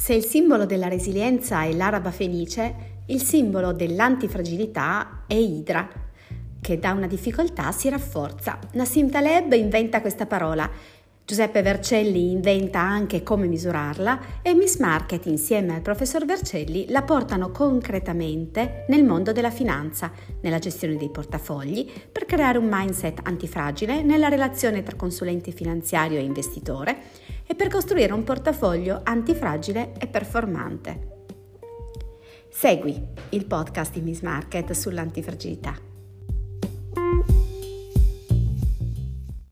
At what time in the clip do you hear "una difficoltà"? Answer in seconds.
6.92-7.70